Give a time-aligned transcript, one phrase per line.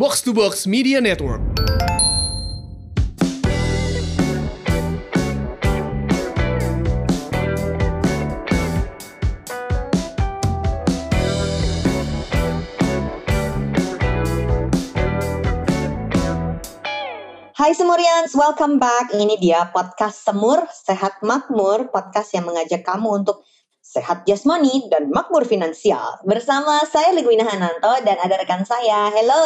[0.00, 1.44] Box to Box Media Network.
[17.52, 19.12] Hai Semurians, welcome back.
[19.12, 23.44] Ini dia podcast Semur Sehat Makmur, podcast yang mengajak kamu untuk
[23.90, 26.22] sehat jasmani dan makmur finansial.
[26.22, 29.10] Bersama saya Ligwina Hananto dan ada rekan saya.
[29.10, 29.42] Hello.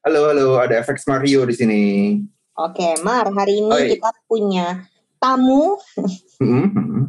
[0.00, 1.82] Halo, halo, ada FX Mario di sini.
[2.56, 3.88] Oke, Mar, hari ini Oi.
[3.92, 5.76] kita punya tamu.
[6.40, 7.04] Hmm, hmm.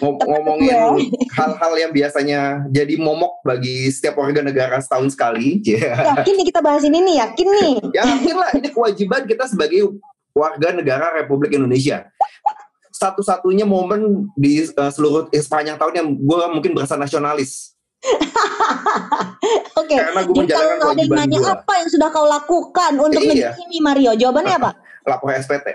[0.00, 2.40] Ngom- Ngomongin hal-hal yang biasanya
[2.72, 5.60] jadi momok bagi setiap warga negara setahun sekali.
[5.68, 7.72] Ya, Yakin nih kita bahas ini nih, yakin nih.
[7.92, 9.92] yakin lah ini kewajiban kita sebagai
[10.32, 12.08] warga negara Republik Indonesia.
[13.02, 17.74] Satu-satunya momen di uh, seluruh eh, sepanjang tahun yang gue mungkin berasa nasionalis.
[19.80, 19.96] Oke.
[19.98, 21.50] Karena gue Jadi menjalankan kalau ada nanya gue.
[21.50, 23.50] apa yang sudah kau lakukan untuk Iya.
[23.54, 24.70] negeri ini Mario, jawabannya apa?
[25.10, 25.66] Lapor SPT.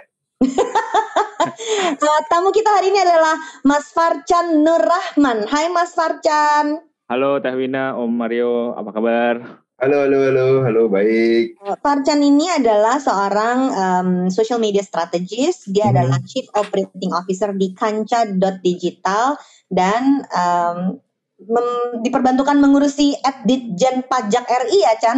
[2.00, 3.36] Uh, tamu kita hari ini adalah
[3.68, 5.44] Mas Farcan Nur Rahman.
[5.52, 6.80] Hai Mas Farcan.
[7.08, 9.67] Halo Teh Wina, Om Mario, apa kabar?
[9.78, 11.54] Halo, halo, halo, halo, baik.
[11.86, 15.70] Farcan ini adalah seorang um, social media strategist.
[15.70, 15.94] Dia Hmm.
[15.94, 19.38] adalah Chief Operating Officer di Kanca.digital
[19.70, 20.98] dan um,
[21.46, 25.18] mem- diperbantukan mengurusi at Ditjen Pajak RI ya, Chan?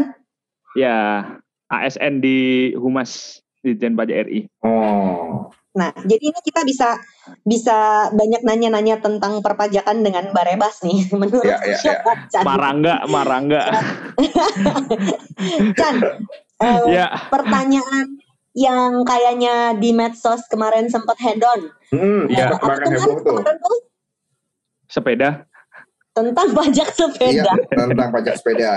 [0.76, 0.98] Ya,
[1.72, 4.52] ASN di Humas Ditjen Pajak RI.
[4.60, 7.00] Oh, Nah, jadi ini kita bisa
[7.48, 7.78] bisa
[8.12, 11.96] banyak nanya-nanya tentang perpajakan dengan Mbak Rebas nih, menurut Ya, ya, ya.
[12.28, 12.44] Chan.
[12.44, 13.64] Marangga, Marangga.
[15.74, 15.96] Chan,
[16.60, 18.20] eh, ya, pertanyaan
[18.52, 21.72] yang kayaknya di medsos kemarin sempat head on.
[21.96, 23.36] hmm, Iya, ya, Apa kemarin heboh tuh.
[23.40, 23.78] Kemarin tuh
[24.90, 25.30] sepeda.
[26.10, 27.54] tentang pajak Iya, sepeda.
[27.72, 28.74] tentang pajak sepeda.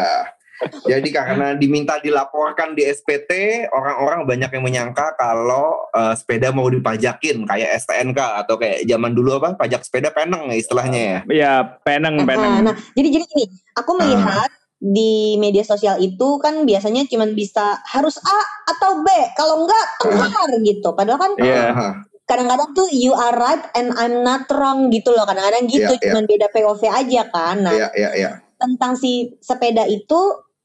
[0.83, 7.45] Jadi karena diminta dilaporkan di SPT, orang-orang banyak yang menyangka kalau eh, sepeda mau dipajakin
[7.45, 11.19] kayak STNK atau kayak zaman dulu apa pajak sepeda peneng ya istilahnya ya.
[11.28, 11.53] Ya,
[11.83, 12.53] peneng, Nah, peneng.
[12.62, 18.19] nah, jadi jadi gini, aku melihat di media sosial itu kan biasanya cuma bisa harus
[18.19, 19.09] A atau B,
[19.39, 20.89] kalau enggak tengkar gitu.
[20.91, 21.65] Padahal kan Iya.
[21.71, 21.95] Ah,
[22.27, 25.22] kadang-kadang tuh you are right and I'm not wrong gitu loh.
[25.22, 26.11] Kadang-kadang gitu, Iya, iya.
[26.11, 27.56] cuman beda POV aja kan.
[27.62, 28.31] Nah, Iya, iya, iya.
[28.59, 30.19] tentang si sepeda itu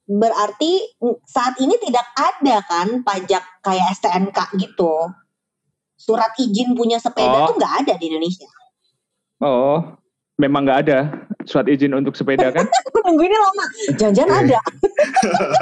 [0.07, 0.95] berarti
[1.27, 5.11] saat ini tidak ada kan pajak kayak STNK gitu.
[5.99, 7.51] Surat izin punya sepeda Oh.
[7.51, 8.47] tuh nggak ada di Indonesia.
[9.43, 9.83] Oh,
[10.39, 10.99] memang nggak ada
[11.43, 12.63] surat izin untuk sepeda kan?
[13.05, 13.65] Nunggu ini lama.
[13.99, 14.57] Jangan-jangan Iya.
[14.57, 14.59] ada.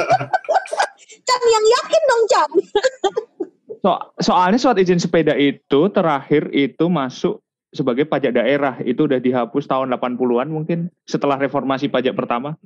[1.25, 2.49] Chan yang yakin dong Chan.
[3.81, 3.89] So,
[4.21, 8.77] soalnya surat izin sepeda itu terakhir itu masuk sebagai pajak daerah.
[8.81, 12.57] Itu udah dihapus tahun 80-an mungkin setelah reformasi pajak pertama.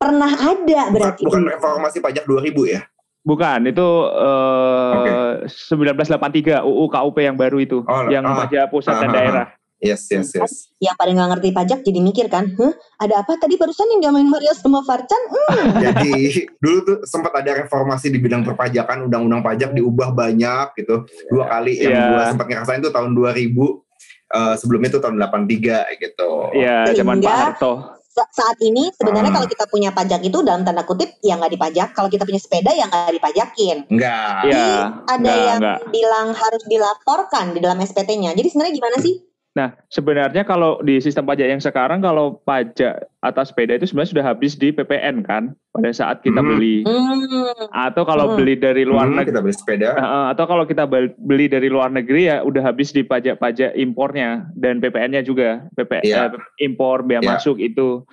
[0.00, 0.56] Pernah ada
[0.88, 1.22] Bukan, berarti.
[1.28, 2.80] bukan reformasi pajak 2000 ya?
[3.20, 8.48] Bukan, itu eh 1983 UU KUP yang baru itu, Oh, yang ah.
[8.48, 9.46] pajak pusat dan Ah, ah, daerah.
[9.80, 10.72] Yes, yes, yes.
[10.76, 14.28] Yang pada nggak ngerti pajak jadi mikir kan, huh, ada apa tadi barusan yang diomongin
[14.28, 15.20] Mario sama Farcan?
[15.28, 16.12] Hmm, Jadi
[16.56, 21.04] dulu tuh sempat ada reformasi di bidang perpajakan, undang-undang pajak diubah banyak gitu.
[21.28, 22.08] Dua kali yang Iya.
[22.08, 23.84] gua sempat ngerasain tuh tahun 2000
[24.30, 26.30] eh, sebelumnya itu tahun 83 gitu.
[26.56, 27.99] Ya, zaman Pak Harto.
[28.10, 29.36] Sa- saat ini sebenarnya Ah.
[29.38, 31.88] kalau kita punya pajak itu dalam tanda kutip ya nggak dipajak.
[31.94, 33.76] Kalau kita punya sepeda ya nggak dipajakin.
[33.86, 34.50] Enggak.
[34.50, 34.66] Iya,
[35.06, 35.78] ada enggak, yang enggak.
[35.88, 38.34] bilang harus dilaporkan di dalam SPT-nya.
[38.34, 39.14] Jadi sebenarnya gimana sih?
[39.50, 44.24] Nah, sebenarnya kalau di sistem pajak yang sekarang, kalau pajak atas sepeda itu sebenarnya sudah
[44.30, 46.54] habis di PPN kan, pada saat kita Hmm.
[46.54, 46.86] beli.
[46.86, 48.36] Hmm, Atau kalau Hmm.
[48.38, 49.90] beli dari luar Hmm, negeri, kita beli sepeda.
[50.30, 54.78] atau kalau kita bel- beli dari luar negeri ya udah habis di pajak-pajak impornya dan
[54.78, 56.30] PPN-nya juga, PP, Iya.
[56.30, 56.30] eh,
[56.62, 57.34] impor, bea Iya.
[57.34, 58.06] masuk itu.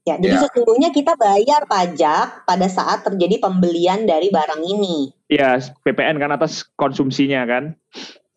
[0.00, 0.42] ya, jadi Ya.
[0.48, 5.12] sesungguhnya kita bayar pajak pada saat terjadi pembelian dari barang ini.
[5.28, 7.76] Ya, PPN kan atas konsumsinya kan,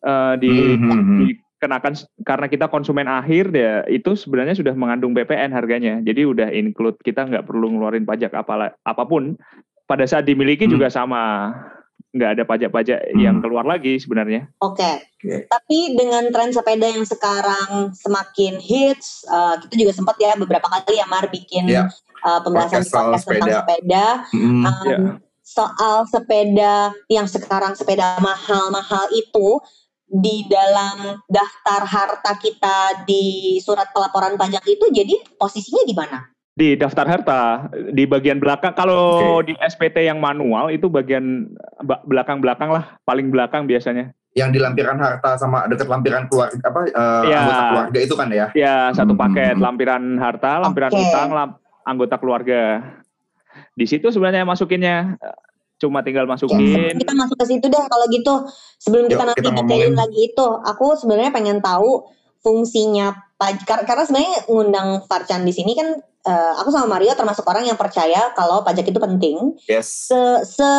[0.04, 1.43] Eh, di Hmm, hmm, hmm.
[1.64, 6.48] Dikenakan s- karena kita konsumen akhir ya itu sebenarnya sudah mengandung PPN harganya jadi udah
[6.50, 9.40] include kita nggak perlu ngeluarin pajak apala, apa pun
[9.84, 10.76] pada saat dimiliki Hmm.
[10.76, 11.50] juga sama
[12.12, 13.18] nggak ada pajak-pajak Hmm.
[13.18, 14.86] yang keluar lagi sebenarnya Oke.
[15.16, 15.48] Oke.
[15.48, 20.94] Tapi dengan tren sepeda yang sekarang semakin hits, eh, kita juga sempat ya beberapa kali
[20.94, 21.88] ya Mar bikin Iya.
[22.20, 23.58] eh, pembahasan Podcast soal podcast tentang sepeda.
[23.58, 24.06] sepeda.
[24.30, 24.62] Hmm.
[24.62, 24.98] Um, Iya.
[25.44, 26.74] Soal sepeda
[27.06, 29.60] yang sekarang sepeda mahal-mahal itu
[30.06, 36.18] di dalam daftar harta kita di surat pelaporan pajak itu jadi posisinya di mana?
[36.54, 41.50] di daftar harta di bagian belakang kalau di SPT yang manual itu bagian
[41.82, 46.80] ba- belakang-belakang lah paling belakang biasanya Yang di lampiran harta sama dekat lampiran keluarga apa
[46.86, 47.38] eh, Iya.
[47.40, 48.46] anggota keluarga itu kan ya?
[48.54, 49.22] ya satu Hmm.
[49.26, 51.02] paket lampiran harta lampiran Oke.
[51.02, 52.62] utang lam- anggota keluarga
[53.74, 55.18] di situ sebenarnya masukinnya
[55.78, 56.94] cuma tinggal Oke, masukin.
[56.96, 58.34] kita masuk ke situ deh kalau gitu.
[58.78, 59.94] Sebelum kita Yuk, nanti kita detailin ngomongin.
[59.98, 62.08] lagi itu, aku sebenarnya pengen tahu
[62.44, 67.64] fungsinya pajak karena sebenarnya ngundang Farcan di sini kan eh, aku sama Mario termasuk orang
[67.64, 69.56] yang percaya kalau pajak itu penting.
[69.66, 70.12] Yes.
[70.12, 70.70] Se se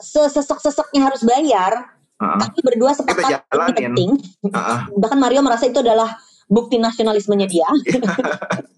[0.00, 1.96] se sesek seseknya harus bayar.
[2.20, 2.36] Heeh.
[2.40, 4.10] Kami berdua sepakat ini penting.
[4.48, 4.78] Heeh.
[4.96, 6.16] Bahkan Mario merasa itu adalah
[6.50, 7.68] bukti nasionalismenya dia.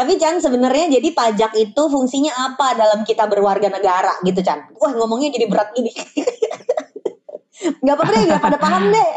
[0.00, 4.72] Tapi Chan sebenarnya jadi pajak itu fungsinya apa dalam kita berwarga negara gitu Chan?
[4.80, 5.92] Wah ngomongnya jadi berat gini.
[7.84, 9.10] Gak apa-apa deh, gak pada paham deh.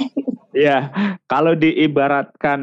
[0.52, 0.92] Ya,
[1.32, 2.60] kalau diibaratkan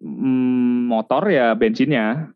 [0.00, 2.32] mm, motor ya bensinnya.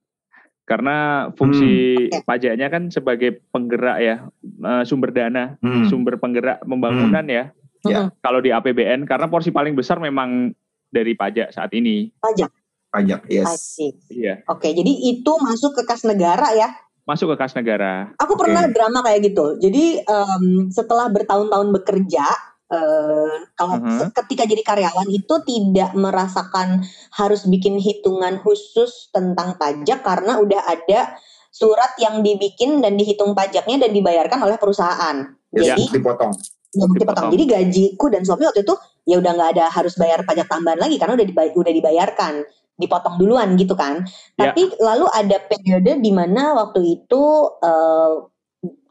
[0.63, 5.89] Karena fungsi Hmm, pajaknya kan sebagai penggerak ya, eh, sumber dana, Hmm.
[5.89, 7.51] sumber penggerak pembangunan ya.
[7.83, 8.07] Ya.
[8.07, 8.09] Mm-mm.
[8.21, 10.53] Kalau di APBN karena porsi paling besar memang
[10.93, 12.13] dari pajak saat ini.
[12.21, 12.53] Pajak,
[12.93, 13.25] Pajak.
[13.27, 13.81] Yes.
[14.07, 16.69] Iya, Oke, jadi itu masuk ke kas negara ya.
[17.03, 18.13] masuk ke kas negara.
[18.15, 18.47] Aku Oke.
[18.47, 19.59] pernah drama kayak gitu.
[19.59, 22.23] Jadi em, setelah bertahun-tahun bekerja,
[22.71, 29.99] eh, kalau se- ketika jadi karyawan itu tidak merasakan harus bikin hitungan khusus tentang pajak
[30.01, 31.19] karena udah ada
[31.51, 35.27] surat yang dibikin dan dihitung pajaknya dan dibayarkan oleh perusahaan.
[35.51, 35.75] Yes.
[35.75, 36.33] Jadi Dipotong.
[36.73, 36.87] ya.
[36.87, 37.29] Dipotong.
[37.35, 40.97] Jadi gajiku dan suami waktu itu ya udah nggak ada harus bayar pajak tambahan lagi
[40.97, 44.05] karena udah dibay- udah dibayarkan, dipotong duluan gitu kan.
[44.37, 44.51] Ya.
[44.51, 47.23] Tapi lalu ada periode di mana waktu itu
[47.63, 48.13] eh,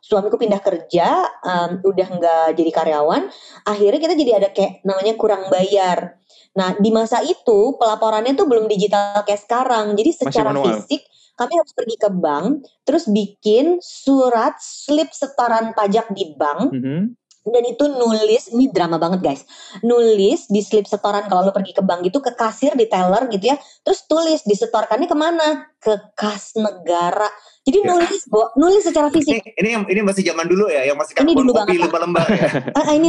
[0.02, 1.08] suamiku pindah kerja,
[1.46, 3.30] em, udah nggak jadi karyawan,
[3.70, 6.18] akhirnya kita jadi ada kayak namanya kurang bayar.
[6.58, 11.06] Nah di masa itu pelaporannya tuh belum digital kayak sekarang, jadi secara fisik
[11.38, 17.02] kami harus pergi ke bank, terus bikin surat slip setoran pajak di bank Mhm.
[17.42, 19.42] Dan itu nulis ini drama banget guys
[19.82, 23.50] nulis di slip setoran kalau lo pergi ke bank gitu ke kasir di teller gitu
[23.50, 27.26] ya terus tulis disetorkannya ke mana ke kas negara
[27.62, 27.94] jadi Ya.
[27.94, 31.14] nulis bo nulis secara Ini, fisik ini yang ini masih zaman dulu ya, yang masih
[31.14, 31.84] Ini karbon dulu kopi banget, Pak.
[31.86, 32.50] lembar-lembar ya.
[32.78, 33.08] ah, ah, ini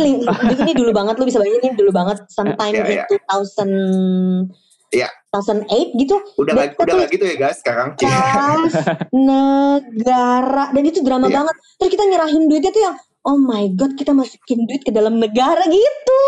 [0.60, 3.04] ini dulu banget lo bisa bayangin ini dulu banget sometime Ya, in ya.
[3.08, 4.52] 2000
[4.92, 5.08] Ya.
[5.32, 7.96] 2008 gitu Udah Dan nggak udah nggak gitu ya guys sekarang.
[7.96, 8.72] kas
[9.28, 11.36] negara dan itu drama Iya.
[11.40, 15.18] banget terus kita nyerahin duitnya tuh yang oh my god kita masukin duit ke dalam
[15.18, 16.20] negara gitu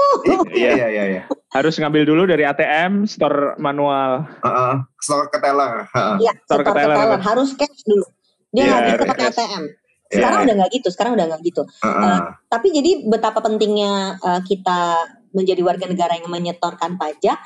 [0.54, 1.04] Iya iya iya.
[1.10, 1.22] iya.
[1.50, 4.26] Harus ngambil dulu dari ATM, store manual.
[4.42, 4.74] Heeh.
[4.98, 5.86] Store ke teller.
[5.90, 6.16] Heeh.
[6.22, 7.26] Iya, Store setor ke teller teller apa?
[7.26, 8.06] harus cash dulu.
[8.50, 9.26] Dia Iya, nggak bisa harus pakai.
[9.30, 9.62] ATM.
[10.04, 10.44] Sekarang Iya.
[10.46, 10.88] udah nggak gitu.
[10.90, 11.62] Sekarang udah nggak gitu.
[11.82, 12.18] Heeh.
[12.46, 14.78] Tapi jadi betapa pentingnya uh, kita
[15.34, 17.38] menjadi warga negara yang menyetorkan pajak.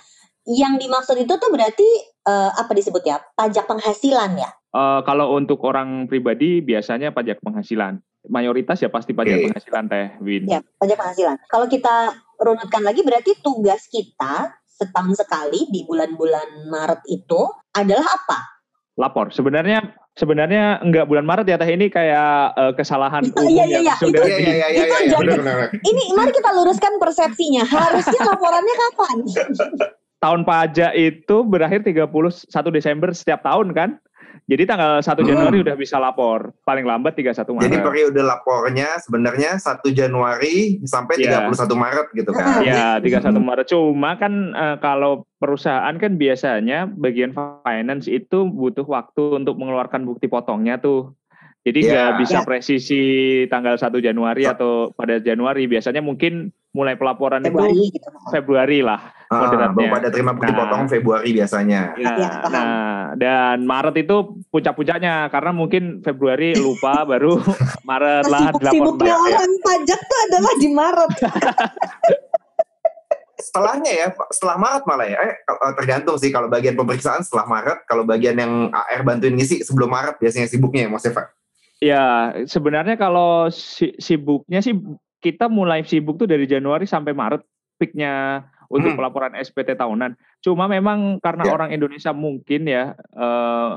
[0.49, 1.89] Yang dimaksud itu tuh berarti
[2.25, 3.21] uh, apa disebut ya?
[3.37, 4.51] Pajak penghasilan ya.
[4.69, 8.05] Eh, kalau untuk orang pribadi biasanya pajak penghasilan.
[8.29, 10.45] Mayoritas ya pasti pajak penghasilan teh Win.
[10.45, 11.37] Ya, pajak penghasilan.
[11.49, 17.41] Kalau kita runutkan lagi berarti tugas kita setahun sekali di bulan-bulan Maret itu
[17.75, 18.39] adalah apa?
[18.95, 19.31] Lapor.
[19.31, 23.83] Sebenarnya sebenarnya enggak bulan Maret ya teh ini kayak eh, kesalahan Iya, umum iya, yang
[23.83, 24.69] iya, sudah Iya di- iya iya iya.
[24.71, 25.59] Itu iya, jadi- Benar benar.
[25.83, 27.63] Ini mari kita luruskan persepsinya.
[27.67, 29.17] Harusnya laporannya kapan?
[30.19, 32.11] tahun pajak itu berakhir 31
[32.75, 33.91] Desember setiap tahun kan.
[34.49, 35.29] Jadi tanggal 1 Hmm.
[35.29, 36.57] Januari udah bisa lapor.
[36.65, 37.69] Paling lambat 31 Maret.
[37.69, 41.53] Jadi periode lapornya sebenarnya 1 Januari sampai Iya.
[41.53, 42.65] 31 Maret gitu kan.
[42.65, 43.69] Ya, 31 Maret.
[43.69, 50.27] Cuma kan eh, kalau perusahaan kan biasanya bagian finance itu butuh waktu untuk mengeluarkan bukti
[50.27, 51.13] potongnya tuh.
[51.69, 51.93] Jadi Ya.
[52.09, 52.47] nggak bisa Ya.
[52.49, 53.03] presisi
[53.53, 55.69] tanggal 1 Januari atau pada Januari.
[55.69, 58.09] Biasanya mungkin mulai pelaporan itu Februari gitu.
[58.29, 59.01] Februari lah.
[59.27, 59.73] Ah, Moderatnya.
[59.75, 60.59] baru pada terima bukti Nah.
[60.59, 61.81] potong Februari biasanya.
[61.95, 62.53] Ya, Ya, paham.
[62.53, 62.65] nah,
[63.15, 64.17] dan Maret itu
[64.49, 67.37] puncak-puncaknya karena mungkin Februari lupa baru
[67.83, 71.13] Maret lah Sibuk-sibuknya orang pajak tuh adalah di Maret.
[73.39, 75.19] Setelahnya ya, setelah Maret malah ya.
[75.21, 79.63] Eh, kalau- tergantung sih kalau bagian pemeriksaan setelah Maret, kalau bagian yang AR bantuin ngisi
[79.63, 81.31] sebelum Maret biasanya sibuknya ya Mas Eva.
[81.79, 82.05] Ya,
[82.45, 84.75] sebenarnya kalau si- sibuknya sih
[85.19, 87.43] kita mulai sibuk tuh dari Januari sampai Maret
[87.79, 88.99] peaknya untuk Hmm.
[89.01, 90.15] pelaporan SPT tahunan.
[90.39, 91.53] Cuma memang karena Ya.
[91.55, 93.73] orang Indonesia mungkin ya eh,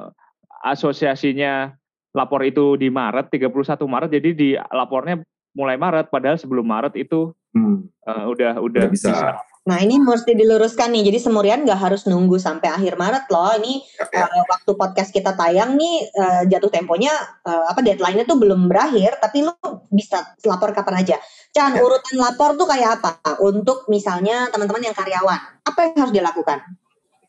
[0.62, 1.74] asosiasinya
[2.12, 7.32] lapor itu di Maret 31 Maret jadi di lapornya mulai Maret padahal sebelum Maret itu
[7.52, 9.36] Hmm, eh, udah udah udah bisa.
[9.62, 11.14] Nah ini mesti diluruskan nih.
[11.14, 13.54] Jadi semurian nggak harus nunggu sampai akhir Maret loh.
[13.62, 13.74] Ini
[14.12, 17.14] Ya, eh, waktu podcast kita tayang nih eh, jatuh temponya
[17.46, 19.22] eh, apa deadline-nya tuh belum berakhir.
[19.22, 19.54] Tapi lu
[19.94, 21.16] bisa lapor kapan aja.
[21.54, 21.84] Chan Ya.
[21.86, 23.38] urutan lapor tuh kayak apa?
[23.44, 26.60] Untuk misalnya teman-teman yang karyawan, apa yang harus dilakukan?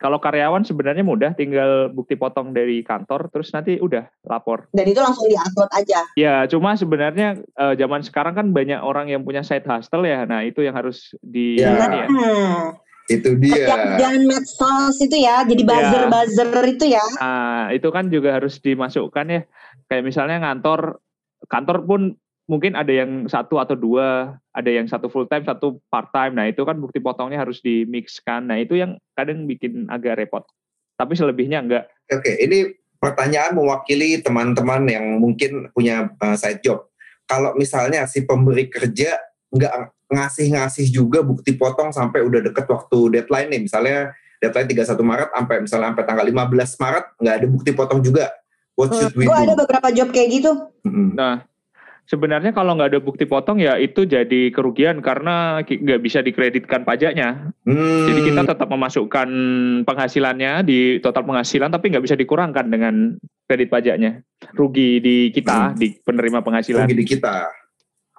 [0.03, 4.67] Kalau karyawan sebenarnya mudah, tinggal bukti potong dari kantor, terus nanti udah lapor.
[4.75, 6.03] Dan itu langsung diupload aja.
[6.19, 10.27] Ya, cuma sebenarnya eh, zaman sekarang kan banyak orang yang punya side hustle ya.
[10.27, 11.79] Nah, itu yang harus di Ya.
[11.79, 12.07] ya.
[12.11, 12.75] Hmm.
[13.07, 13.99] Itu Setiap dia.
[13.99, 17.03] dan medsos itu ya, jadi buzzer-buzzer itu ya.
[17.19, 19.43] Nah, itu kan juga harus dimasukkan ya.
[19.87, 20.99] Kayak misalnya ngantor
[21.47, 22.01] kantor pun
[22.53, 26.37] mungkin ada yang satu atau dua, ada yang satu full time, satu part time.
[26.37, 28.45] Nah itu kan bukti potongnya harus dimixkan.
[28.45, 30.45] Nah itu yang kadang bikin agak repot.
[31.01, 31.89] Tapi selebihnya enggak.
[32.13, 36.93] Oke, ini pertanyaan mewakili teman-teman yang mungkin punya uh, side job.
[37.25, 39.17] Kalau misalnya si pemberi kerja
[39.49, 44.13] nggak ngasih-ngasih juga bukti potong sampai udah deket waktu deadline nih, misalnya
[44.45, 48.29] deadline 31 Maret sampai misalnya sampai tanggal 15 Maret nggak ada bukti potong juga.
[48.77, 49.45] What should we Gue do?
[49.49, 50.53] ada beberapa job kayak gitu.
[50.85, 51.17] Mm-mm.
[51.17, 51.49] Nah
[52.13, 57.49] sebenarnya kalau nggak ada bukti potong ya itu jadi kerugian karena nggak bisa dikreditkan pajaknya.
[57.65, 58.05] Hmm.
[58.05, 59.29] Jadi kita tetap memasukkan
[59.83, 63.17] penghasilannya di total penghasilan tapi nggak bisa dikurangkan dengan
[63.49, 64.21] kredit pajaknya.
[64.53, 65.81] Rugi di kita, Hmm.
[65.81, 66.85] di penerima penghasilan.
[66.85, 67.49] rugi di kita.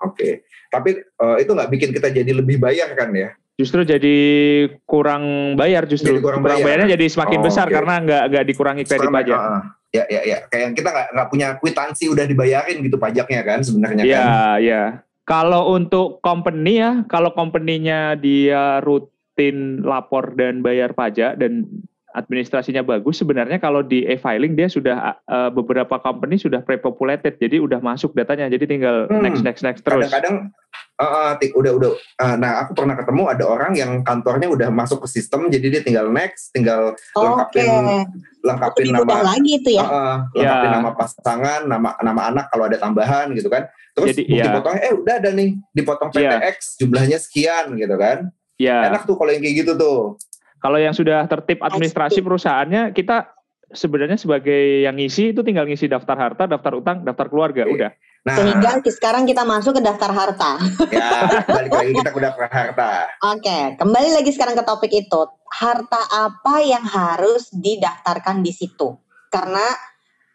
[0.02, 3.32] Oke, tapi eh, itu nggak bikin kita jadi lebih bayar kan ya?
[3.54, 4.18] Justru jadi
[4.84, 6.18] kurang bayar justru.
[6.18, 6.66] Jadi kurang bayar.
[6.66, 7.76] bayarnya jadi semakin Oh, besar oke.
[7.78, 9.38] karena nggak nggak dikurangi kredit Sekarang, pajak.
[9.38, 9.62] ah,
[9.94, 10.38] ya, ya, ya.
[10.50, 14.28] Kayak kita nggak nggak punya kwitansi udah dibayarin gitu pajaknya kan sebenarnya Iya, kan?
[14.60, 14.84] iya.
[15.24, 21.64] Kalau untuk company ya, kalau company-nya dia rutin lapor dan bayar pajak dan
[22.12, 27.80] administrasinya bagus, sebenarnya kalau di e-filing dia sudah eh, beberapa company sudah pre-populated, jadi udah
[27.80, 29.24] masuk datanya, jadi tinggal Hmm.
[29.24, 30.12] next next next terus.
[30.12, 30.52] Kadang-kadang
[31.36, 31.90] ti- udah udah.
[31.96, 35.82] eh, nah, aku pernah ketemu ada orang yang kantornya udah masuk ke sistem, jadi dia
[35.82, 37.20] tinggal next, tinggal Oke.
[37.20, 37.84] lengkapin
[38.40, 39.82] lengkapin Lebih nama lagi itu ya.
[39.82, 40.76] eh, eh, lengkapin Ya.
[40.76, 43.66] nama pasangan, nama nama anak kalau ada tambahan gitu kan.
[43.94, 44.54] Terus Jadi, bukti ya.
[44.54, 46.20] potongnya eh udah ada nih dipotong Ya.
[46.36, 48.30] PTX jumlahnya sekian gitu kan.
[48.56, 50.00] Ya, Enak tuh kalau yang kayak gitu tuh.
[50.58, 53.36] kalau yang sudah tertib administrasi perusahaannya, kita
[53.70, 57.76] sebenarnya sebagai yang ngisi itu tinggal ngisi daftar harta, daftar utang, daftar keluarga, Oke.
[57.76, 57.92] udah.
[58.24, 60.56] Nah, Sehingga sekarang kita masuk ke daftar harta.
[60.96, 62.90] ya balik lagi kita ke daftar harta.
[63.36, 65.22] Oke, kembali lagi sekarang ke topik itu.
[65.52, 68.96] Harta apa yang harus didaftarkan di situ?
[69.28, 69.68] Karena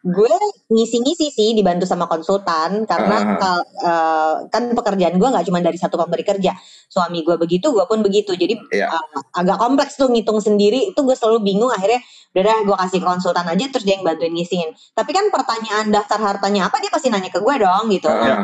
[0.08, 0.32] gue
[0.68, 3.36] ngisi-ngisi sih dibantu sama konsultan karena Ah.
[3.36, 6.56] kal- eh, kan pekerjaan gue nggak cuma dari satu pemberi kerja.
[6.88, 8.32] Suami gue begitu, gue pun begitu.
[8.32, 8.88] Jadi Iya.
[8.88, 10.90] eh, agak kompleks tuh ngitung sendiri.
[10.90, 11.68] Itu gue selalu bingung.
[11.68, 12.00] Akhirnya
[12.32, 14.68] udah dah gue kasih konsultan aja terus dia yang bantuin ngisiin.
[14.92, 18.08] Tapi kan pertanyaan daftar hartanya apa dia pasti nanya ke gue dong gitu.
[18.08, 18.38] Ah, Nah,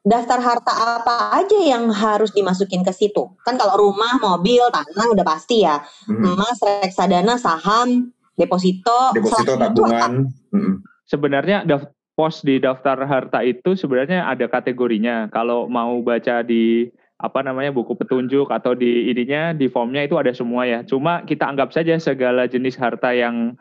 [0.00, 3.36] daftar harta apa aja yang harus dimasukin ke situ?
[3.44, 5.76] Kan kalau rumah, mobil, tanah udah pasti ya.
[6.08, 6.24] hmm.
[6.24, 10.12] Emas, reksadana, saham, deposito, Deposito itu tabungan.
[10.48, 10.80] Hmm.
[11.10, 11.66] Sebenarnya
[12.14, 15.26] pos di daftar harta itu sebenarnya ada kategorinya.
[15.34, 16.86] Kalau mau baca di
[17.20, 20.86] apa namanya buku petunjuk atau di ininya di formnya itu ada semua ya.
[20.86, 23.58] Cuma kita anggap saja segala jenis harta yang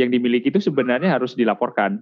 [0.00, 2.00] yang dimiliki itu sebenarnya harus dilaporkan.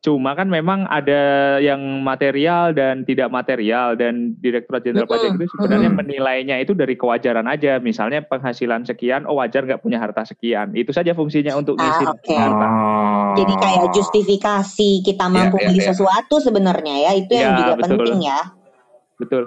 [0.00, 5.92] Cuma kan memang ada yang material dan tidak material dan Direktorat Jenderal Pajak itu sebenarnya
[5.92, 6.00] mm-mm.
[6.00, 7.76] menilainya itu dari kewajaran aja.
[7.84, 10.72] Misalnya penghasilan sekian, oh wajar nggak punya harta sekian.
[10.72, 12.32] Itu saja fungsinya untuk Ah, ngisi oke.
[12.32, 12.66] harta.
[12.72, 13.32] Oh.
[13.44, 15.88] Jadi kayak justifikasi kita mampu Iya, iya, beli iya.
[15.92, 17.10] sesuatu sebenarnya ya.
[17.20, 17.88] Itu yang Iya, juga betul.
[18.00, 18.40] penting ya.
[19.20, 19.42] Betul.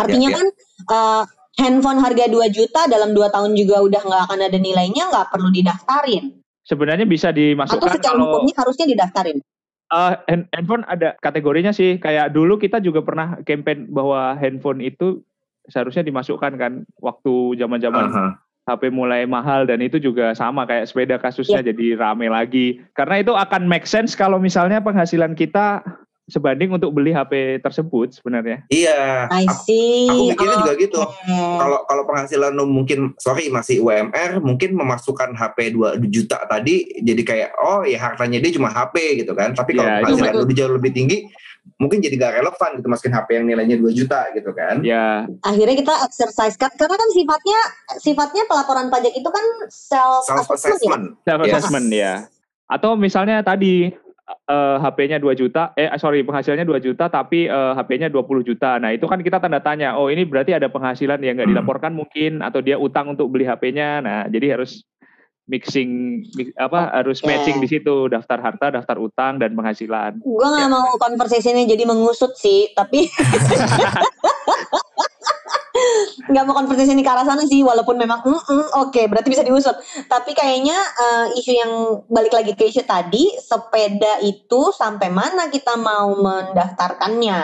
[0.00, 0.46] Artinya Iya, kan
[0.88, 1.22] eh,
[1.60, 5.52] handphone harga 2 juta dalam 2 tahun juga udah nggak akan ada nilainya, nggak perlu
[5.52, 6.32] didaftarin.
[6.64, 9.44] Sebenarnya bisa Atau dimasukkan secara kalau hukumnya harusnya didaftarin.
[9.88, 11.96] Eh, hand- handphone ada kategorinya sih.
[11.96, 15.20] Kayak dulu kita juga pernah campaign bahwa handphone itu
[15.68, 18.26] seharusnya dimasukkan kan waktu zaman-zaman Aha.
[18.68, 21.72] HP mulai mahal dan itu juga sama kayak sepeda kasusnya Iya.
[21.72, 22.84] jadi rame lagi.
[22.92, 25.80] Karena itu akan make sense kalau misalnya penghasilan kita
[26.28, 28.62] sebanding untuk beli HP tersebut sebenarnya.
[28.68, 29.26] Iya.
[29.28, 30.06] I Aku, see.
[30.06, 31.00] aku mikirnya juga gitu.
[31.00, 31.16] Oke.
[31.32, 37.22] Kalau kalau penghasilan lu mungkin sorry masih UMR mungkin memasukkan HP 2 juta tadi jadi
[37.24, 39.56] kayak oh ya hartanya dia cuma HP gitu kan.
[39.56, 41.18] Tapi kalau Ya, penghasilan lu jauh lebih tinggi
[41.76, 44.80] mungkin jadi gak relevan gitu masukin HP yang nilainya 2 juta gitu kan.
[44.80, 47.60] Ya, akhirnya kita exercise kan karena kan sifatnya
[48.00, 50.64] sifatnya pelaporan pajak itu kan self Self assessment ya.
[50.80, 51.04] assessment.
[51.24, 52.12] self assessment ya.
[52.68, 53.92] Atau misalnya tadi
[54.28, 58.76] eh, HP-nya 2 juta, eh sorry penghasilannya 2 juta tapi eh, HP-nya 20 juta.
[58.76, 61.54] Nah, itu kan kita tanda tanya, oh ini berarti ada penghasilan yang nggak Hmm.
[61.56, 64.00] dilaporkan mungkin atau dia utang untuk beli HP-nya.
[64.00, 64.84] Nah, jadi harus
[65.48, 67.32] mixing mix- apa harus Oke.
[67.32, 70.20] matching di situ daftar harta, daftar utang dan penghasilan.
[70.20, 70.72] Gue nggak Ya.
[70.72, 73.08] mau conversation-nya jadi mengusut sih, tapi
[76.28, 79.76] nggak mau conversation ke arah sana sih, walaupun memang mm, mm, oke berarti bisa diusut.
[80.06, 81.72] Tapi kayaknya eh, isu yang
[82.10, 87.38] balik lagi ke isu tadi, sepeda itu sampai mana kita mau mendaftarkannya?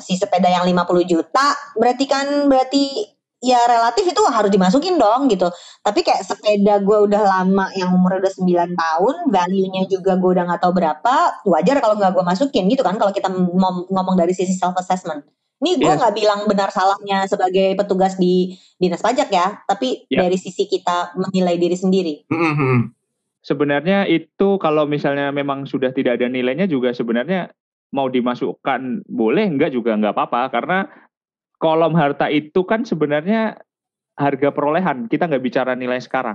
[0.00, 3.14] Si sepeda yang 50 juta, berarti kan berarti
[3.44, 5.48] ya relatif itu harus dimasukin dong gitu.
[5.84, 10.44] Tapi kayak sepeda gue udah lama yang umurnya udah 9 tahun, value-nya juga gue udah
[10.48, 11.14] nggak tahu berapa,
[11.44, 15.24] wajar kalau nggak gue masukin gitu kan kalau kita ngom- ngomong dari sisi self assessment.
[15.62, 15.98] Ini gue Yes.
[16.02, 20.26] nggak bilang benar salahnya sebagai petugas di dinas pajak ya, tapi Ya.
[20.26, 22.14] dari sisi kita menilai diri sendiri.
[22.28, 22.80] Hmm, hmm, hmm.
[23.44, 27.52] Sebenarnya itu kalau misalnya memang sudah tidak ada nilainya juga sebenarnya
[27.94, 30.78] mau dimasukkan boleh enggak juga enggak apa-apa karena
[31.62, 33.60] kolom harta itu kan sebenarnya
[34.18, 36.34] harga perolehan kita nggak bicara nilai sekarang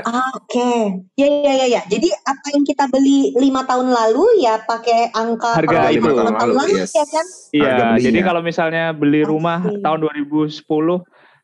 [0.00, 1.80] Ah, Oke, ya ya ya ya.
[1.84, 6.00] Jadi apa yang kita beli lima tahun lalu ya pakai angka Harga itu.
[6.00, 6.96] lima tahun lalu yes.
[6.96, 7.26] ya kan?
[7.52, 9.84] Iya, jadi kalau misalnya beli rumah see.
[9.84, 10.64] tahun 2010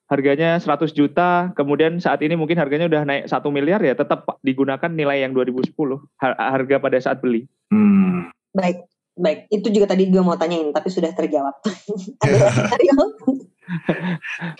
[0.08, 4.88] harganya 100 juta, kemudian saat ini mungkin harganya udah naik satu miliar ya tetap digunakan
[4.88, 5.76] nilai yang 2010
[6.16, 7.44] har- harga pada saat beli.
[7.68, 8.32] Hmm.
[8.56, 8.88] Baik,
[9.20, 9.52] baik.
[9.52, 11.60] Itu juga tadi gue mau tanyain, tapi sudah terjawab.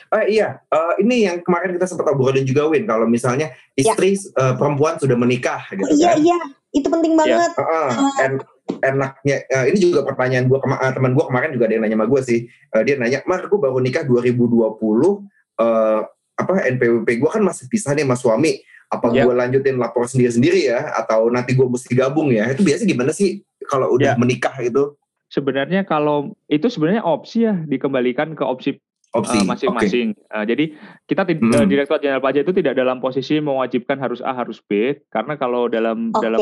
[0.09, 2.85] Ah iya, Eh, ini yang kemarin kita sempat obrolin juga Win.
[2.85, 6.19] Kalau misalnya istri eh, perempuan sudah menikah Oh, gitu iya kan.
[6.21, 6.39] iya,
[6.73, 7.51] itu penting banget.
[7.55, 7.91] Heeh,
[8.23, 8.47] en-
[8.79, 11.97] enaknya eh, ini juga pertanyaan gua kema- eh, teman gua kemarin juga ada yang nanya
[11.97, 12.39] sama gua sih.
[12.47, 15.25] Eh, dia nanya, "Mar, gua baru nikah 2020
[15.59, 16.01] eh
[16.39, 18.61] apa NPWP gua kan masih pisah nih sama suami.
[18.89, 19.25] Apa Ya.
[19.25, 23.41] gua lanjutin lapor sendiri-sendiri ya atau nanti gua mesti gabung ya?" Itu biasanya gimana sih
[23.65, 24.21] kalau udah Ya.
[24.21, 24.95] menikah itu?
[25.29, 29.37] Sebenarnya kalau itu sebenarnya opsi ya dikembalikan ke opsi Opsi.
[29.37, 30.09] eh, masing-masing.
[30.13, 30.65] Eh, jadi
[31.05, 31.55] kita tid- Hmm.
[31.55, 35.67] eh, Direktorat Jenderal Pajak itu tidak dalam posisi mewajibkan harus A harus B karena kalau
[35.67, 36.41] dalam Oke, dalam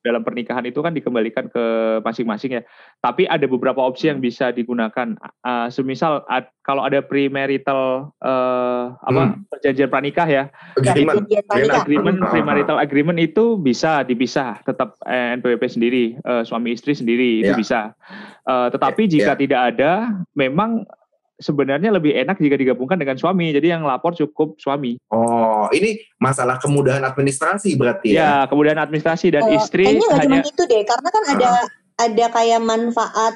[0.00, 1.64] dalam pernikahan itu kan dikembalikan ke
[1.98, 2.62] masing-masing ya.
[3.00, 5.16] Tapi ada beberapa opsi yang bisa digunakan.
[5.40, 10.44] Uh, semisal ad- kalau ada premarital uh, apa perjanjian pranikah ya,
[10.76, 11.24] Agreement.
[11.48, 11.82] Enak.
[11.82, 17.40] agreement Ah, premarital agreement itu bisa dipisah, tetap eh, NPWP sendiri, eh, suami istri sendiri
[17.40, 17.56] itu Ya.
[17.56, 17.80] bisa.
[18.42, 19.40] Eh, tetapi jika Ya.
[19.40, 19.92] tidak ada,
[20.32, 20.84] memang
[21.38, 23.50] sebenarnya lebih enak jika digabungkan dengan suami.
[23.50, 24.98] Jadi yang lapor cukup suami.
[25.10, 28.18] Oh, ini masalah kemudahan administrasi berarti ya?
[28.18, 31.50] Ya, kemudian administrasi dan Eh, istri Kayaknya nggak cuma hanya itu deh, karena kan ada
[31.94, 33.34] ada kayak manfaat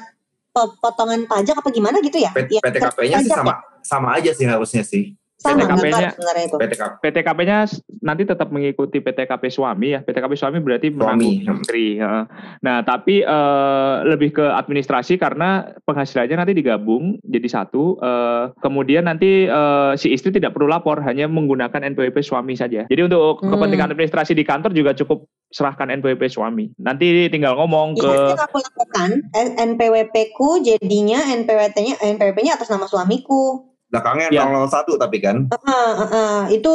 [0.53, 2.31] potongan pajak apa gimana gitu ya?
[2.35, 5.15] P- Ya, PTKP-nya sih sama sama aja sih harusnya sih.
[5.39, 6.57] Sama PTKP-nya sebenarnya itu.
[6.59, 6.91] PTKP.
[6.99, 7.57] PTKP-nya
[8.01, 10.03] nanti tetap mengikuti PTKP suami ya.
[10.03, 11.55] PTKP suami berarti menanggung Suami.
[11.55, 11.85] istri.
[11.95, 12.23] heeh.
[12.59, 17.95] Nah, tapi eh, lebih ke administrasi karena penghasilannya nanti digabung jadi satu.
[17.97, 22.83] eh, kemudian nanti eh, si istri tidak perlu lapor, hanya menggunakan NPWP suami saja.
[22.85, 23.55] Jadi untuk Hmm.
[23.55, 26.67] kepentingan administrasi di kantor juga cukup serahkan NPWP suami.
[26.77, 29.09] Nanti tinggal ngomong Ya, ke aku lakukan
[29.55, 33.68] NPWP ku jadinya NPWT-nya NPWP-nya atas nama suamiku.
[33.89, 34.45] Belakangnya Ya.
[34.45, 35.49] 001 tapi kan.
[35.49, 36.39] Heeh, heeh.
[36.61, 36.73] itu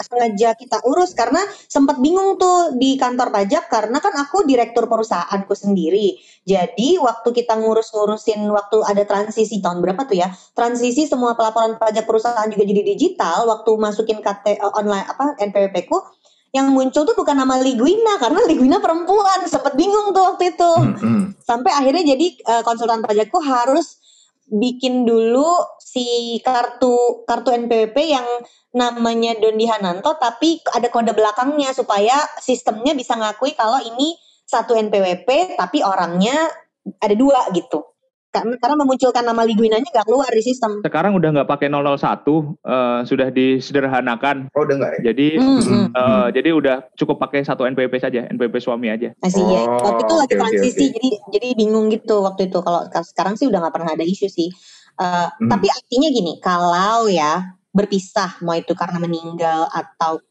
[0.00, 5.52] sengaja kita urus karena sempat bingung tuh di kantor pajak karena kan aku direktur perusahaanku
[5.52, 6.16] sendiri.
[6.48, 10.32] Jadi waktu kita ngurus-ngurusin waktu ada transisi tahun berapa tuh ya?
[10.56, 15.76] Transisi semua pelaporan pajak perusahaan juga jadi digital waktu masukin KT eh, online apa NPWP
[15.86, 16.00] ku
[16.50, 19.46] yang muncul tuh bukan nama Liguina karena Liguina perempuan.
[19.46, 20.72] Sempat bingung tuh waktu itu.
[20.98, 23.99] Hmm, Sampai akhirnya jadi eh, konsultan pajakku harus
[24.50, 25.46] bikin dulu
[25.78, 28.26] si kartu kartu NPWP yang
[28.74, 35.54] namanya Dondi Hananto tapi ada kode belakangnya supaya sistemnya bisa ngakui kalau ini satu NPWP
[35.54, 36.34] tapi orangnya
[36.98, 37.86] ada dua gitu.
[38.30, 40.78] Karena karena memunculkan nama Liguinanya nggak keluar di sistem.
[40.80, 44.46] sekarang udah nggak pakai 001, eh, sudah disederhanakan.
[44.54, 45.10] Oh udah enggak ya?
[45.10, 45.86] Jadi Hmm, Hmm, hmm.
[45.90, 49.10] eh, jadi udah cukup pakai satu NPWP saja, NPWP suami aja.
[49.18, 49.62] Masih ya.
[49.66, 50.94] Oh, Waktu itu lagi oke, transisi oke.
[50.94, 52.58] jadi jadi bingung gitu waktu itu.
[52.60, 54.50] Kalau sekarang sih udah nggak pernah ada isu sih.
[54.96, 55.48] Eh, Hmm.
[55.48, 60.22] Tapi artinya gini, kalau ya berpisah mau itu karena meninggal atau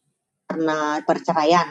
[0.45, 1.67] karena perceraian,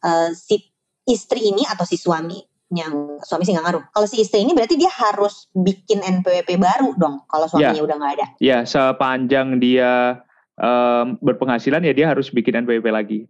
[0.00, 0.58] eh, si
[1.02, 2.38] istri ini atau si suami
[2.72, 3.84] yang suami sih nggak ngaruh.
[3.92, 7.22] Kalau si istri ini berarti dia harus bikin NPWP baru dong.
[7.28, 8.26] Kalau suaminya udah nggak ada.
[8.40, 10.24] Ya, sepanjang dia
[10.56, 13.20] em, berpenghasilan ya dia harus bikin NPWP lagi.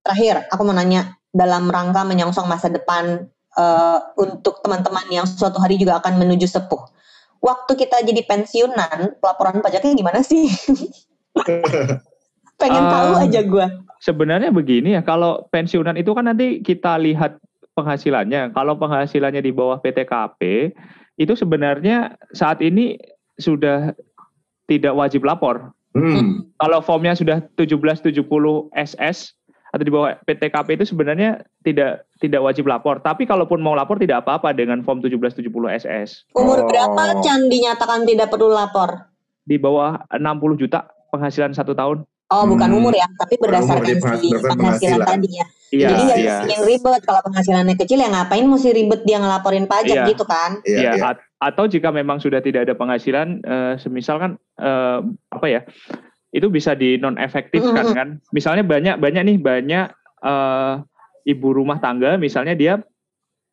[0.00, 3.28] Terakhir, aku mau nanya dalam rangka menyongsong masa depan
[3.58, 6.88] eh, untuk teman-teman yang suatu hari juga akan menuju sepuh.
[7.44, 10.48] Waktu kita jadi pensiunan, pelaporan pajaknya gimana sih?
[12.60, 13.66] Pengen tahu aja gue.
[14.00, 17.36] Sebenarnya begini ya, kalau pensiunan itu kan nanti kita lihat
[17.76, 18.56] penghasilannya.
[18.56, 20.72] Kalau penghasilannya di bawah PTKP,
[21.20, 22.96] itu sebenarnya saat ini
[23.36, 23.92] sudah
[24.66, 25.76] tidak wajib lapor.
[25.96, 26.48] Hmm.
[26.60, 28.20] Kalau formnya sudah 1770
[28.76, 29.32] SS
[29.72, 33.00] atau di bawah PTKP itu sebenarnya tidak tidak wajib lapor.
[33.00, 36.08] Tapi kalaupun mau lapor tidak apa-apa dengan form 1770 SS.
[36.36, 36.68] Umur Oh.
[36.68, 39.08] berapa Chan dinyatakan tidak perlu lapor?
[39.44, 42.04] Di bawah 60 juta penghasilan satu tahun.
[42.26, 42.78] Oh, bukan Hmm.
[42.82, 45.06] umur ya, tapi umur, berdasarkan dia si penghasilan penghasilan.
[45.06, 45.46] tadi ya.
[45.68, 46.34] Iya, Jadi nggak iya.
[46.40, 47.02] bikin ribet.
[47.02, 50.06] Kalau penghasilannya kecil ya ngapain mesti ribet dia ngelaporin pajak Iya.
[50.06, 50.50] gitu kan?
[50.60, 51.02] Iya, Ya, iya.
[51.08, 55.60] at- atau jika memang sudah tidak ada penghasilan, eh, semisal kan eh, apa ya,
[56.28, 57.94] itu bisa di non efektifkan Mm-mm.
[57.94, 58.08] kan.
[58.30, 59.86] Misalnya banyak banyak nih banyak
[60.18, 60.72] eh,
[61.26, 62.82] ibu rumah tangga, misalnya dia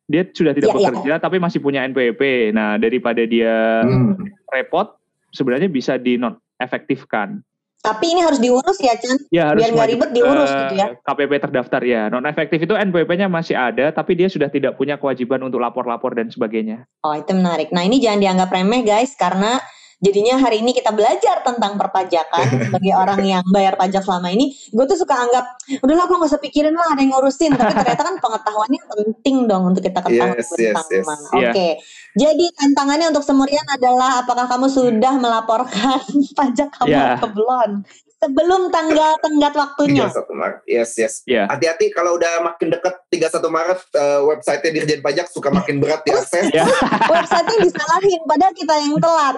[0.04, 0.90] dia sudah tidak Iya, iya.
[0.90, 2.50] bekerja tapi masih punya NPWP.
[2.50, 4.18] Nah daripada dia Hmm.
[4.48, 4.98] repot,
[5.30, 7.38] sebenarnya bisa di non efektifkan.
[7.84, 9.28] Tapi ini harus diurus ya, Chan.
[9.28, 10.86] Ya harus Biar nggak ribet diurus ke gitu ya.
[11.04, 12.08] KPP terdaftar ya.
[12.08, 16.32] Non efektif itu NPWP-nya masih ada, tapi dia sudah tidak punya kewajiban untuk lapor-lapor dan
[16.32, 16.88] sebagainya.
[17.04, 17.68] Oh, itu menarik.
[17.76, 19.60] Nah, ini jangan dianggap remeh, guys, karena
[20.00, 24.50] jadinya hari ini kita belajar tentang perpajakan bagi orang yang bayar pajak selama ini.
[24.72, 25.44] Gue tuh suka anggap,
[25.82, 27.54] udahlah gue gak usah pikirin lah ada yang ngurusin.
[27.54, 30.74] Tapi ternyata kan pengetahuannya penting dong untuk kita ketahui Yes, yes, yes.
[31.04, 31.14] bersama.
[31.36, 31.50] Iya.
[31.50, 31.68] Oke,
[32.14, 36.00] jadi tantangannya untuk Semurian adalah apakah kamu sudah melaporkan
[36.38, 37.18] pajak kamu Iya.
[37.18, 37.82] ke Blon
[38.24, 40.08] sebelum tanggal tenggat waktunya?
[40.08, 40.58] 31 Maret.
[40.64, 41.14] Yes, yes.
[41.28, 41.44] Iya.
[41.52, 46.48] Hati-hati kalau udah makin deket 31 Maret eh, website-nya Dirjen Pajak suka makin berat diakses.
[46.48, 46.64] Ya.
[47.12, 49.36] Websitenya disalahin, padahal kita yang telat.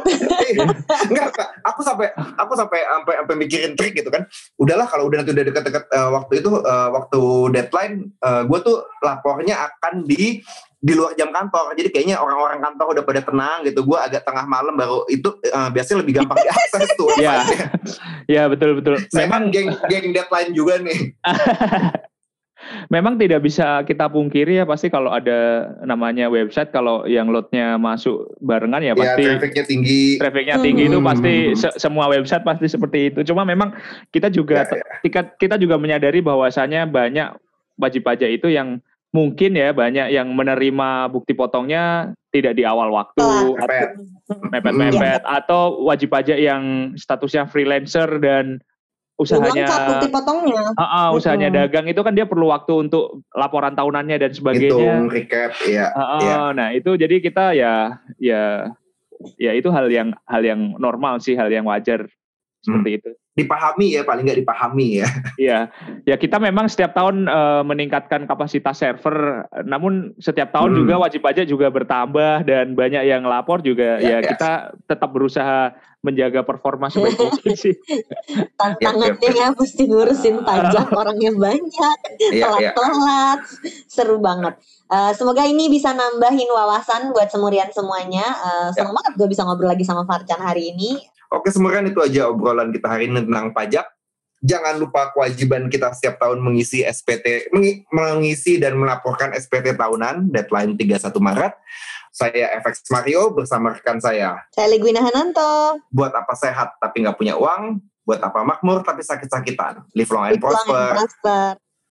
[1.10, 1.48] Enggak, Kak.
[1.66, 4.22] aku sampai aku sampai sampai sampai mikirin trik gitu kan.
[4.54, 7.20] Udahlah kalau udah nanti udah deket-deket eh, waktu itu eh, waktu
[7.50, 7.96] deadline
[8.46, 10.42] gue tuh lapornya akan di
[10.76, 11.72] di luar jam kantor.
[11.74, 13.80] Jadi kayaknya orang-orang kantor udah pada tenang gitu.
[13.82, 17.08] Gue agak tengah malam baru itu eh, biasanya lebih gampang diakses tuh.
[17.16, 17.40] Ya.
[17.40, 17.68] website-nya.
[18.26, 18.98] Ya betul betul.
[19.08, 21.14] Saya Memang geng geng deadline juga nih.
[22.88, 25.38] memang tidak bisa kita pungkiri ya pasti kalau ada
[25.80, 30.02] namanya website kalau yang loadnya masuk barengan ya Ya pasti trafficnya tinggi.
[30.18, 31.06] trafficnya tinggi itu Hmm.
[31.06, 33.22] pasti se- semua website pasti seperti itu.
[33.24, 33.70] Cuma memang
[34.10, 34.82] kita juga Ya, ya.
[35.00, 37.38] kita kita juga menyadari bahwasanya banyak
[37.76, 38.82] wajib pajak itu yang
[39.16, 43.64] mungkin ya banyak yang menerima bukti potongnya tidak di awal waktu Telat.
[43.64, 43.88] Mepet.
[44.52, 48.60] mepet-mepet atau wajib pajak yang statusnya freelancer dan
[49.16, 50.76] Belum usahanya bukti potongnya.
[50.76, 51.60] Ah, ah, usahanya Mm-mm.
[51.64, 55.08] dagang itu kan dia perlu waktu untuk laporan tahunannya dan sebagainya.
[55.08, 55.88] recap, ya.
[55.96, 56.36] Ah, ah, Iya.
[56.52, 58.68] Nah itu jadi kita ya ya
[59.40, 62.04] ya itu hal yang hal yang normal sih hal yang wajar
[62.66, 63.10] seperti itu.
[63.32, 65.08] Dipahami ya, paling nggak dipahami ya.
[65.36, 65.58] Iya,
[66.02, 70.78] ya kita memang setiap tahun eh, meningkatkan kapasitas server, namun setiap tahun Hmm.
[70.82, 74.02] juga wajib pajak juga bertambah dan banyak yang lapor juga.
[74.02, 74.28] Ya, ya, ya.
[74.34, 74.50] kita
[74.84, 77.74] tetap berusaha menjaga performa sebaik mungkin sih.
[78.54, 82.42] Tantangannya ya mesti ngurusin pajak orangnya banyak, Iya, iya.
[82.72, 83.38] telat-telat,
[83.86, 84.54] seru banget.
[84.86, 88.24] Eh, semoga ini bisa nambahin wawasan buat semurian semuanya.
[88.24, 88.82] Eh, Ya.
[88.82, 90.98] seneng banget gue bisa ngobrol lagi sama Farcan hari ini.
[91.36, 93.84] Oke, semuanya itu aja obrolan kita hari ini tentang pajak.
[94.40, 100.76] Jangan lupa kewajiban kita setiap tahun mengisi SPT, mengi- mengisi dan melaporkan SPT tahunan, deadline
[100.76, 101.52] 31 Maret.
[102.08, 104.40] Saya FX Mario bersama rekan saya.
[104.56, 105.76] Saya Ligwina Hananto.
[105.92, 107.84] Buat apa sehat tapi nggak punya uang?
[108.08, 109.84] Buat apa makmur tapi sakit-sakitan?
[109.92, 110.84] Live long and Live long and prosper.
[110.96, 111.52] prosper.